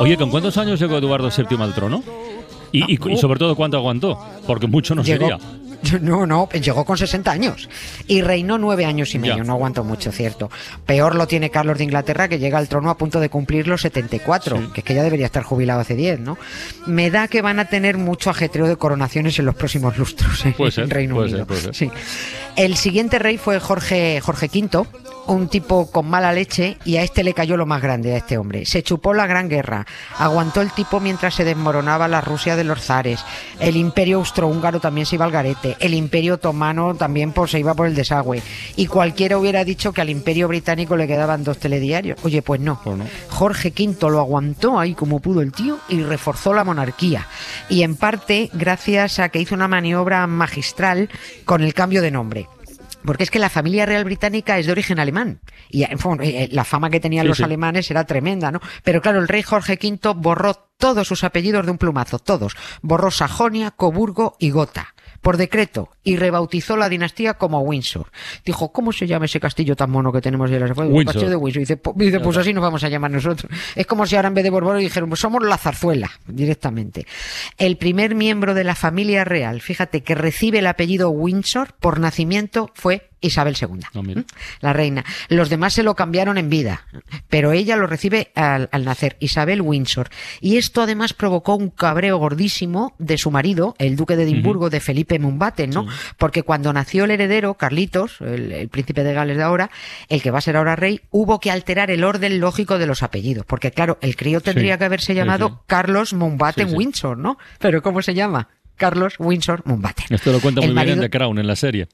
Oye, 0.00 0.16
¿con 0.16 0.30
cuántos 0.30 0.56
años 0.58 0.80
llegó 0.80 0.98
Eduardo 0.98 1.30
VII 1.30 1.62
al 1.62 1.74
trono? 1.74 2.02
Y, 2.72 2.96
sobre 3.16 3.38
todo, 3.38 3.54
¿cuánto 3.54 3.76
aguantó? 3.76 4.18
Porque 4.46 4.66
mucho 4.66 4.94
no 4.94 5.04
sería. 5.04 5.38
No, 6.00 6.26
no, 6.26 6.48
llegó 6.50 6.84
con 6.84 6.96
60 6.96 7.30
años 7.30 7.68
y 8.06 8.22
reinó 8.22 8.56
nueve 8.56 8.84
años 8.84 9.14
y 9.14 9.18
medio, 9.18 9.42
no 9.42 9.54
aguantó 9.54 9.82
mucho, 9.82 10.12
cierto. 10.12 10.48
Peor 10.86 11.16
lo 11.16 11.26
tiene 11.26 11.50
Carlos 11.50 11.78
de 11.78 11.84
Inglaterra, 11.84 12.28
que 12.28 12.38
llega 12.38 12.58
al 12.58 12.68
trono 12.68 12.88
a 12.88 12.96
punto 12.96 13.18
de 13.18 13.28
cumplir 13.28 13.66
los 13.66 13.80
74, 13.82 14.72
que 14.72 14.80
es 14.80 14.84
que 14.84 14.94
ya 14.94 15.02
debería 15.02 15.26
estar 15.26 15.42
jubilado 15.42 15.80
hace 15.80 15.96
10, 15.96 16.20
¿no? 16.20 16.38
Me 16.86 17.10
da 17.10 17.26
que 17.26 17.42
van 17.42 17.58
a 17.58 17.64
tener 17.64 17.98
mucho 17.98 18.30
ajetreo 18.30 18.68
de 18.68 18.76
coronaciones 18.76 19.38
en 19.38 19.46
los 19.46 19.56
próximos 19.56 19.98
lustros 19.98 20.46
¿eh? 20.46 20.54
en 20.58 20.90
Reino 20.90 21.16
Unido. 21.18 21.46
Sí. 21.72 21.90
El 22.54 22.76
siguiente 22.76 23.18
rey 23.18 23.38
fue 23.38 23.58
Jorge, 23.58 24.20
Jorge 24.20 24.46
V, 24.46 24.86
un 25.26 25.48
tipo 25.48 25.90
con 25.90 26.08
mala 26.08 26.32
leche 26.32 26.78
y 26.84 26.96
a 26.96 27.02
este 27.02 27.24
le 27.24 27.34
cayó 27.34 27.56
lo 27.56 27.66
más 27.66 27.82
grande 27.82 28.14
a 28.14 28.18
este 28.18 28.38
hombre. 28.38 28.66
Se 28.66 28.82
chupó 28.82 29.14
la 29.14 29.26
Gran 29.26 29.48
Guerra, 29.48 29.86
aguantó 30.18 30.60
el 30.60 30.70
tipo 30.70 31.00
mientras 31.00 31.34
se 31.34 31.44
desmoronaba 31.44 32.08
la 32.08 32.20
Rusia 32.20 32.56
de 32.56 32.64
los 32.64 32.80
zares, 32.80 33.24
el 33.60 33.76
imperio 33.76 34.18
austrohúngaro 34.18 34.80
también 34.80 35.06
se 35.06 35.16
iba 35.16 35.24
al 35.24 35.32
garete, 35.32 35.76
el 35.80 35.94
imperio 35.94 36.34
otomano 36.34 36.94
también 36.94 37.32
pues, 37.32 37.50
se 37.50 37.60
iba 37.60 37.74
por 37.74 37.86
el 37.86 37.94
desagüe 37.94 38.42
y 38.76 38.86
cualquiera 38.86 39.38
hubiera 39.38 39.64
dicho 39.64 39.92
que 39.92 40.00
al 40.00 40.10
imperio 40.10 40.48
británico 40.48 40.96
le 40.96 41.06
quedaban 41.06 41.44
dos 41.44 41.58
telediarios. 41.58 42.18
Oye, 42.24 42.42
pues 42.42 42.60
no. 42.60 42.80
Pues 42.82 42.98
Jorge 43.30 43.72
V 43.76 44.10
lo 44.10 44.20
aguantó 44.20 44.78
ahí 44.78 44.94
como 44.94 45.20
pudo 45.20 45.40
el 45.40 45.52
tío 45.52 45.78
y 45.88 46.02
reforzó 46.02 46.54
la 46.54 46.64
monarquía. 46.64 47.26
Y 47.68 47.82
en 47.82 47.96
parte 47.96 48.50
gracias 48.52 49.18
a 49.18 49.28
que 49.28 49.40
hizo 49.40 49.54
una 49.54 49.68
maniobra 49.68 50.26
magistral 50.26 51.08
con 51.44 51.62
el 51.62 51.74
cambio 51.74 52.02
de 52.02 52.10
nombre. 52.10 52.48
Porque 53.04 53.24
es 53.24 53.30
que 53.30 53.38
la 53.38 53.50
familia 53.50 53.86
real 53.86 54.04
británica 54.04 54.58
es 54.58 54.66
de 54.66 54.72
origen 54.72 54.98
alemán. 54.98 55.40
Y 55.70 55.84
eh, 55.84 56.48
la 56.52 56.64
fama 56.64 56.90
que 56.90 57.00
tenían 57.00 57.26
los 57.26 57.40
alemanes 57.40 57.90
era 57.90 58.04
tremenda, 58.04 58.50
¿no? 58.50 58.60
Pero 58.84 59.00
claro, 59.00 59.20
el 59.20 59.28
rey 59.28 59.42
Jorge 59.42 59.78
V 59.82 60.14
borró 60.16 60.54
todos 60.76 61.06
sus 61.06 61.24
apellidos 61.24 61.64
de 61.64 61.72
un 61.72 61.78
plumazo, 61.78 62.18
todos. 62.18 62.56
Borró 62.82 63.10
Sajonia, 63.10 63.70
Coburgo 63.70 64.36
y 64.38 64.50
Gotha 64.50 64.94
por 65.22 65.36
decreto 65.36 65.88
y 66.02 66.16
rebautizó 66.16 66.76
la 66.76 66.88
dinastía 66.88 67.34
como 67.34 67.60
Windsor. 67.60 68.10
Dijo, 68.44 68.72
¿cómo 68.72 68.92
se 68.92 69.06
llama 69.06 69.24
ese 69.24 69.40
castillo 69.40 69.76
tan 69.76 69.90
mono 69.90 70.12
que 70.12 70.20
tenemos 70.20 70.50
de 70.50 70.60
las 70.60 70.76
Windsor. 70.76 71.04
castillo 71.06 71.30
de 71.30 71.36
Windsor. 71.36 71.60
Dice, 71.60 71.80
dice, 71.94 72.20
pues 72.20 72.36
así 72.36 72.52
nos 72.52 72.62
vamos 72.62 72.82
a 72.84 72.88
llamar 72.88 73.12
nosotros. 73.12 73.50
Es 73.76 73.86
como 73.86 74.04
si 74.04 74.16
ahora 74.16 74.28
en 74.28 74.34
vez 74.34 74.44
de 74.44 74.50
Borbón 74.50 74.78
dijeron, 74.78 75.08
pues 75.08 75.20
somos 75.20 75.42
la 75.42 75.56
zarzuela, 75.56 76.10
directamente. 76.26 77.06
El 77.56 77.76
primer 77.76 78.14
miembro 78.14 78.54
de 78.54 78.64
la 78.64 78.74
familia 78.74 79.24
real, 79.24 79.60
fíjate, 79.60 80.02
que 80.02 80.14
recibe 80.14 80.58
el 80.58 80.66
apellido 80.66 81.10
Windsor 81.10 81.74
por 81.78 82.00
nacimiento 82.00 82.70
fue 82.74 83.11
Isabel 83.22 83.56
II, 83.60 84.02
¿Mm? 84.02 84.20
la 84.60 84.72
reina. 84.72 85.04
Los 85.28 85.48
demás 85.48 85.72
se 85.72 85.82
lo 85.82 85.94
cambiaron 85.94 86.38
en 86.38 86.50
vida, 86.50 86.86
pero 87.28 87.52
ella 87.52 87.76
lo 87.76 87.86
recibe 87.86 88.32
al, 88.34 88.68
nacer, 88.84 89.16
Isabel 89.20 89.62
Windsor. 89.62 90.10
Y 90.40 90.58
esto 90.58 90.82
además 90.82 91.14
provocó 91.14 91.54
un 91.54 91.70
cabreo 91.70 92.18
gordísimo 92.18 92.94
de 92.98 93.16
su 93.18 93.30
marido, 93.30 93.74
el 93.78 93.96
duque 93.96 94.16
de 94.16 94.24
Edimburgo, 94.24 94.70
de 94.70 94.80
Felipe 94.80 95.18
Mumbaten, 95.18 95.70
¿no? 95.70 95.86
Porque 96.18 96.42
cuando 96.42 96.72
nació 96.72 97.04
el 97.04 97.12
heredero, 97.12 97.54
Carlitos, 97.54 98.20
el, 98.20 98.68
príncipe 98.68 99.04
de 99.04 99.14
Gales 99.14 99.36
de 99.36 99.42
ahora, 99.42 99.70
el 100.08 100.22
que 100.22 100.30
va 100.30 100.38
a 100.38 100.42
ser 100.42 100.56
ahora 100.56 100.76
rey, 100.76 101.00
hubo 101.10 101.40
que 101.40 101.50
alterar 101.50 101.90
el 101.90 102.04
orden 102.04 102.40
lógico 102.40 102.78
de 102.78 102.86
los 102.86 103.02
apellidos. 103.02 103.46
Porque 103.46 103.70
claro, 103.70 103.98
el 104.00 104.16
crío 104.16 104.40
tendría 104.40 104.78
que 104.78 104.84
haberse 104.84 105.14
llamado 105.14 105.64
Carlos 105.66 106.12
Mumbaten 106.12 106.74
Windsor, 106.74 107.18
¿no? 107.18 107.38
Pero 107.58 107.82
¿cómo 107.82 108.02
se 108.02 108.14
llama? 108.14 108.48
Carlos 108.82 109.14
Windsor 109.20 109.62
Mumbaten. 109.64 110.06
Esto 110.10 110.32
lo 110.32 110.40
cuenta 110.40 110.60
muy 110.60 110.74
bien 110.74 110.88
en 110.88 111.00
The 111.02 111.08
Crown, 111.08 111.38
en 111.38 111.46
la 111.46 111.54
serie. 111.54 111.86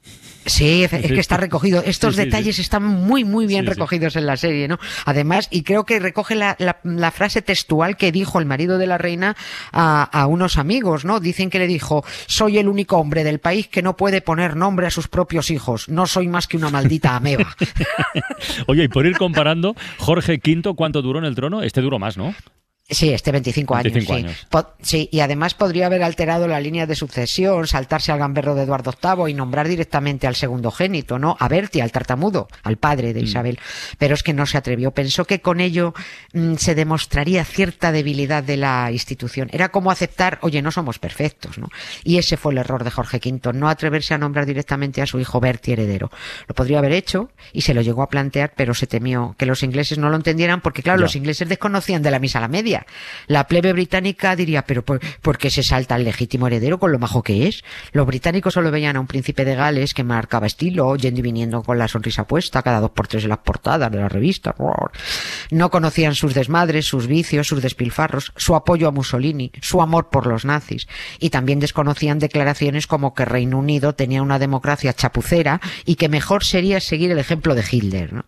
Sí, 0.47 0.85
es, 0.85 0.89
que 0.89 1.19
está 1.19 1.37
recogido. 1.37 1.83
Estos 1.85 2.15
detalles 2.15 2.57
están 2.57 2.83
muy, 2.83 3.23
muy 3.23 3.45
bien 3.45 3.67
recogidos 3.67 4.15
en 4.15 4.25
la 4.25 4.37
serie, 4.37 4.67
¿no? 4.67 4.79
Además, 5.05 5.49
y 5.51 5.61
creo 5.61 5.85
que 5.85 5.99
recoge 5.99 6.33
la, 6.33 6.55
frase 7.11 7.43
textual 7.43 7.95
que 7.95 8.11
dijo 8.11 8.39
el 8.39 8.47
marido 8.47 8.79
de 8.79 8.87
la 8.87 8.97
reina 8.97 9.37
a, 9.71 10.25
unos 10.25 10.57
amigos, 10.57 11.05
¿no? 11.05 11.19
Dicen 11.19 11.51
que 11.51 11.59
le 11.59 11.67
dijo, 11.67 12.03
soy 12.25 12.57
el 12.57 12.67
único 12.67 12.97
hombre 12.97 13.23
del 13.23 13.37
país 13.37 13.67
que 13.67 13.83
no 13.83 13.95
puede 13.95 14.21
poner 14.21 14.55
nombre 14.55 14.87
a 14.87 14.89
sus 14.89 15.07
propios 15.07 15.51
hijos. 15.51 15.89
No 15.89 16.07
soy 16.07 16.27
más 16.27 16.47
que 16.47 16.57
una 16.57 16.71
maldita 16.71 17.15
ameba. 17.15 17.55
Oye, 18.65 18.85
y 18.85 18.87
por 18.87 19.05
ir 19.05 19.15
comparando, 19.15 19.75
Jorge 19.99 20.41
V, 20.43 20.73
¿cuánto 20.75 21.03
duró 21.03 21.19
en 21.19 21.25
el 21.25 21.35
trono? 21.35 21.61
Este 21.61 21.81
duró 21.81 21.99
más, 21.99 22.17
¿no? 22.17 22.33
Sí, 22.89 23.13
este 23.13 23.31
25 23.31 23.75
años. 23.75 23.93
sí. 24.81 25.09
y 25.11 25.19
además 25.19 25.53
podría 25.53 25.85
haber 25.85 26.01
alterado 26.01 26.47
la 26.47 26.59
línea 26.59 26.87
de 26.87 26.95
sucesión, 26.95 27.67
saltarse 27.67 28.11
al 28.11 28.17
gamberro 28.17 28.55
de 28.55 28.63
Eduardo 28.63 28.93
VIII 29.01 29.29
y 29.29 29.33
nombrar 29.35 29.67
directamente 29.67 30.25
al 30.25 30.35
segundo 30.35 30.71
génito, 30.71 31.19
¿no? 31.19 31.37
A 31.39 31.47
Berti, 31.47 31.81
al 31.81 31.91
tartamudo, 31.91 32.47
al 32.63 32.77
padre 32.77 33.13
de 33.13 33.21
mm. 33.21 33.25
Isabel. 33.25 33.59
Pero 33.99 34.15
es 34.15 34.23
que 34.23 34.33
no 34.33 34.47
se 34.47 34.57
atrevió. 34.57 34.91
Pensó 34.91 35.25
que 35.25 35.39
con 35.39 35.59
ello 35.59 35.93
mm, 36.33 36.55
se 36.55 36.73
demostraría 36.73 37.45
cierta 37.45 37.91
debilidad 37.91 38.43
de 38.43 38.57
la 38.57 38.91
institución. 38.91 39.49
Era 39.51 39.69
como 39.69 39.91
aceptar, 39.91 40.39
oye, 40.41 40.61
no 40.63 40.71
somos 40.71 40.97
perfectos, 40.97 41.59
¿no? 41.59 41.69
Y 42.03 42.17
ese 42.17 42.37
fue 42.37 42.53
el 42.53 42.57
error 42.57 42.83
de 42.83 42.91
Jorge 42.91 43.21
V, 43.23 43.53
no 43.53 43.69
atreverse 43.69 44.15
a 44.15 44.17
nombrar 44.17 44.47
directamente 44.47 45.03
a 45.03 45.05
su 45.05 45.19
hijo 45.19 45.39
Berti 45.39 45.73
heredero. 45.73 46.09
Lo 46.47 46.55
podría 46.55 46.79
haber 46.79 46.93
hecho 46.93 47.29
y 47.53 47.61
se 47.61 47.75
lo 47.75 47.81
llegó 47.81 48.01
a 48.01 48.09
plantear, 48.09 48.53
pero 48.55 48.73
se 48.73 48.87
temió 48.87 49.35
que 49.37 49.45
los 49.45 49.61
ingleses 49.61 49.99
no 49.99 50.09
lo 50.09 50.15
entendieran 50.15 50.61
porque, 50.61 50.81
claro, 50.81 51.01
los 51.01 51.15
ingleses 51.15 51.47
desconocían 51.47 52.01
de 52.01 52.09
la 52.09 52.19
misa 52.19 52.39
a 52.39 52.41
la 52.41 52.47
media. 52.47 52.78
La 53.27 53.47
plebe 53.47 53.73
británica 53.73 54.35
diría, 54.35 54.63
pero 54.63 54.83
¿por, 54.83 55.37
qué 55.37 55.49
se 55.49 55.63
salta 55.63 55.95
el 55.95 56.03
legítimo 56.03 56.47
heredero 56.47 56.79
con 56.79 56.91
lo 56.91 56.99
majo 56.99 57.23
que 57.23 57.47
es? 57.47 57.63
Los 57.91 58.07
británicos 58.07 58.53
solo 58.53 58.71
veían 58.71 58.95
a 58.95 58.99
un 58.99 59.07
príncipe 59.07 59.45
de 59.45 59.55
Gales 59.55 59.93
que 59.93 60.03
marcaba 60.03 60.47
estilo, 60.47 60.95
yendo 60.95 61.19
y 61.19 61.23
viniendo 61.23 61.63
con 61.63 61.77
la 61.77 61.87
sonrisa 61.87 62.27
puesta 62.27 62.61
cada 62.61 62.79
dos 62.79 62.91
por 62.91 63.07
tres 63.07 63.23
en 63.23 63.29
las 63.29 63.39
portadas 63.39 63.91
de 63.91 63.97
las 63.99 64.11
revistas. 64.11 64.55
No 65.51 65.69
conocían 65.69 66.15
sus 66.15 66.33
desmadres, 66.33 66.85
sus 66.85 67.07
vicios, 67.07 67.47
sus 67.47 67.61
despilfarros, 67.61 68.33
su 68.35 68.55
apoyo 68.55 68.87
a 68.87 68.91
Mussolini, 68.91 69.51
su 69.61 69.81
amor 69.81 70.09
por 70.09 70.27
los 70.27 70.45
nazis. 70.45 70.87
Y 71.19 71.29
también 71.29 71.59
desconocían 71.59 72.19
declaraciones 72.19 72.87
como 72.87 73.13
que 73.13 73.25
Reino 73.25 73.57
Unido 73.59 73.93
tenía 73.95 74.21
una 74.21 74.39
democracia 74.39 74.93
chapucera 74.93 75.61
y 75.85 75.95
que 75.95 76.09
mejor 76.09 76.43
sería 76.43 76.79
seguir 76.79 77.11
el 77.11 77.19
ejemplo 77.19 77.55
de 77.55 77.63
Hitler. 77.69 78.23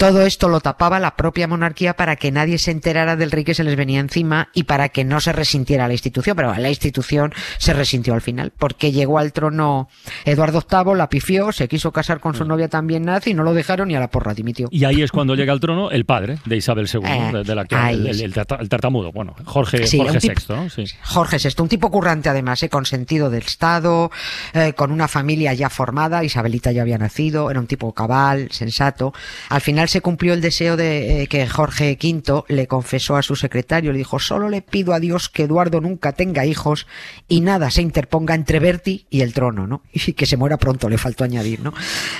Todo 0.00 0.22
esto 0.22 0.48
lo 0.48 0.60
tapaba 0.60 0.98
la 0.98 1.14
propia 1.14 1.46
monarquía 1.46 1.94
para 1.94 2.16
que 2.16 2.32
nadie 2.32 2.56
se 2.56 2.70
enterara 2.70 3.16
del 3.16 3.30
que 3.44 3.52
se 3.52 3.64
les 3.64 3.76
venía 3.76 4.00
encima 4.00 4.48
y 4.54 4.62
para 4.62 4.88
que 4.88 5.04
no 5.04 5.20
se 5.20 5.30
resintiera 5.30 5.86
la 5.88 5.92
institución, 5.92 6.34
pero 6.36 6.54
la 6.54 6.70
institución 6.70 7.34
se 7.58 7.74
resintió 7.74 8.14
al 8.14 8.22
final, 8.22 8.50
porque 8.56 8.92
llegó 8.92 9.18
al 9.18 9.34
trono 9.34 9.90
Eduardo 10.24 10.64
VIII, 10.66 10.96
la 10.96 11.10
pifió, 11.10 11.52
se 11.52 11.68
quiso 11.68 11.92
casar 11.92 12.18
con 12.18 12.34
su 12.34 12.46
novia 12.46 12.68
también 12.68 13.02
nazi, 13.02 13.32
y 13.32 13.34
no 13.34 13.42
lo 13.42 13.52
dejaron 13.52 13.90
y 13.90 13.94
a 13.94 14.00
la 14.00 14.08
porra 14.08 14.32
dimitió. 14.32 14.68
Y 14.70 14.86
ahí 14.86 15.02
es 15.02 15.12
cuando 15.12 15.34
llega 15.34 15.52
al 15.52 15.60
trono 15.60 15.90
el 15.90 16.06
padre 16.06 16.38
de 16.46 16.56
Isabel 16.56 16.88
II, 16.90 17.02
eh, 17.04 17.42
de, 17.44 17.54
la 17.54 17.66
el, 17.90 18.32
tartamudo, 18.70 19.12
bueno, 19.12 19.34
Jorge, 19.44 19.86
Jorge 19.86 20.18
VI. 20.18 20.84
Jorge 21.02 21.36
VI, 21.36 21.62
un 21.62 21.68
tipo 21.68 21.90
currante 21.90 22.30
además, 22.30 22.62
eh, 22.62 22.70
con 22.70 22.86
sentido 22.86 23.28
del 23.28 23.42
Estado, 23.42 24.10
eh, 24.54 24.72
con 24.72 24.92
una 24.92 25.08
familia 25.08 25.52
ya 25.52 25.68
formada, 25.68 26.24
Isabelita 26.24 26.72
ya 26.72 26.80
había 26.80 26.96
nacido, 26.96 27.50
era 27.50 27.60
un 27.60 27.66
tipo 27.66 27.92
cabal, 27.92 28.48
sensato. 28.50 29.12
Al 29.50 29.60
final 29.60 29.89
se 29.90 30.00
cumplió 30.00 30.34
el 30.34 30.40
deseo 30.40 30.76
de 30.76 31.26
que 31.28 31.48
Jorge 31.48 31.98
V 32.00 32.44
le 32.48 32.66
confesó 32.68 33.16
a 33.16 33.22
su 33.22 33.34
secretario, 33.34 33.90
le 33.90 33.98
dijo, 33.98 34.20
solo 34.20 34.48
le 34.48 34.62
pido 34.62 34.94
a 34.94 35.00
Dios 35.00 35.28
que 35.28 35.42
Eduardo 35.42 35.80
nunca 35.80 36.12
tenga 36.12 36.46
hijos 36.46 36.86
y 37.28 37.40
nada 37.40 37.70
se 37.70 37.82
interponga 37.82 38.36
entre 38.36 38.60
Berti 38.60 39.06
y 39.10 39.22
el 39.22 39.34
trono, 39.34 39.66
¿no? 39.66 39.82
Y 39.92 40.12
que 40.12 40.26
se 40.26 40.36
muera 40.36 40.58
pronto, 40.58 40.88
le 40.88 40.96
faltó 40.96 41.24
añadir, 41.24 41.60
¿no? 41.60 41.74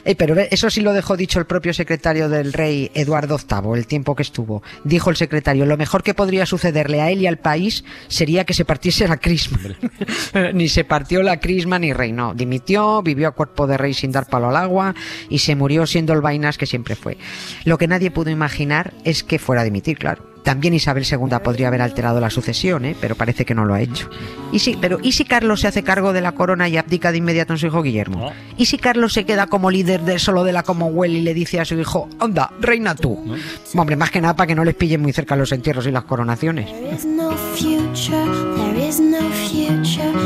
Eh, 0.04 0.16
pero 0.16 0.36
eso 0.38 0.68
sí 0.68 0.80
lo 0.80 0.92
dejó 0.92 1.16
dicho 1.16 1.38
el 1.38 1.46
propio 1.46 1.72
secretario 1.72 2.28
del 2.28 2.52
rey 2.52 2.90
Eduardo 2.94 3.38
VIII, 3.38 3.78
el 3.78 3.86
tiempo 3.86 4.16
que 4.16 4.22
estuvo. 4.22 4.62
Dijo 4.84 5.10
el 5.10 5.16
secretario, 5.16 5.64
lo 5.64 5.76
mejor 5.76 6.02
que 6.02 6.14
podría 6.14 6.46
sucederle 6.46 7.00
a 7.00 7.10
él 7.10 7.22
y 7.22 7.26
al 7.28 7.38
país 7.38 7.84
sería 8.08 8.44
que 8.44 8.54
se 8.54 8.64
partiese 8.64 9.06
la 9.06 9.18
crisma. 9.18 9.60
ni 10.54 10.68
se 10.68 10.84
partió 10.84 11.22
la 11.22 11.38
crisma 11.38 11.78
ni 11.78 11.92
reinó. 11.92 12.34
Dimitió, 12.34 13.02
vivió 13.02 13.28
a 13.28 13.32
cuerpo 13.32 13.68
de 13.68 13.76
rey 13.76 13.94
sin 13.94 14.10
dar 14.10 14.26
palo 14.26 14.48
al 14.48 14.56
agua 14.56 14.94
y 15.28 15.38
se 15.38 15.54
murió 15.54 15.86
siendo 15.86 16.12
el 16.12 16.20
vainas 16.20 16.58
que 16.58 16.66
siempre 16.66 16.96
fue. 16.96 17.16
Lo 17.64 17.78
que 17.78 17.88
nadie 17.88 18.10
pudo 18.10 18.30
imaginar 18.30 18.92
es 19.04 19.22
que 19.22 19.38
fuera 19.38 19.62
a 19.62 19.64
dimitir, 19.64 19.98
claro. 19.98 20.30
También 20.42 20.74
Isabel 20.74 21.04
II 21.04 21.36
podría 21.44 21.68
haber 21.68 21.82
alterado 21.82 22.20
la 22.20 22.30
sucesión, 22.30 22.84
¿eh? 22.84 22.96
pero 23.00 23.14
parece 23.14 23.44
que 23.44 23.54
no 23.54 23.64
lo 23.64 23.74
ha 23.74 23.80
hecho. 23.80 24.08
Y 24.52 24.60
sí, 24.60 24.76
pero 24.80 24.98
¿y 25.02 25.12
si 25.12 25.24
Carlos 25.24 25.60
se 25.60 25.68
hace 25.68 25.82
cargo 25.82 26.12
de 26.12 26.20
la 26.20 26.32
corona 26.32 26.68
y 26.68 26.76
abdica 26.76 27.12
de 27.12 27.18
inmediato 27.18 27.52
en 27.52 27.58
su 27.58 27.66
hijo 27.66 27.82
Guillermo? 27.82 28.32
¿Y 28.56 28.66
si 28.66 28.78
Carlos 28.78 29.12
se 29.12 29.24
queda 29.24 29.46
como 29.48 29.70
líder 29.70 30.00
de 30.02 30.18
solo 30.18 30.44
de 30.44 30.52
la 30.52 30.62
Commonwealth 30.62 31.14
y 31.14 31.20
le 31.20 31.34
dice 31.34 31.60
a 31.60 31.64
su 31.64 31.78
hijo, 31.78 32.08
anda, 32.18 32.50
reina 32.58 32.94
tú? 32.94 33.36
Hombre, 33.76 33.96
más 33.96 34.10
que 34.10 34.20
nada 34.20 34.34
para 34.34 34.46
que 34.46 34.54
no 34.54 34.64
les 34.64 34.74
pillen 34.74 35.02
muy 35.02 35.12
cerca 35.12 35.36
los 35.36 35.52
entierros 35.52 35.86
y 35.86 35.90
las 35.90 36.04
coronaciones. 36.04 36.70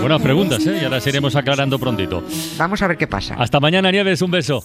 Buenas 0.00 0.22
preguntas, 0.22 0.66
¿eh? 0.66 0.78
Y 0.80 0.84
ahora 0.84 0.98
iremos 1.04 1.34
aclarando 1.34 1.78
prontito. 1.78 2.22
Vamos 2.56 2.80
a 2.82 2.86
ver 2.86 2.96
qué 2.96 3.06
pasa. 3.06 3.34
Hasta 3.34 3.58
mañana, 3.58 3.90
Nieves. 3.90 4.22
Un 4.22 4.30
beso. 4.30 4.64